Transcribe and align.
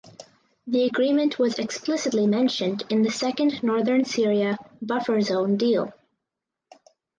The 0.65 0.83
agreement 0.85 1.37
was 1.37 1.59
explicitly 1.59 2.25
mentioned 2.25 2.81
in 2.89 3.03
the 3.03 3.11
Second 3.11 3.61
Northern 3.61 4.03
Syria 4.03 4.57
Buffer 4.81 5.21
Zone 5.21 5.57
deal. 5.57 5.93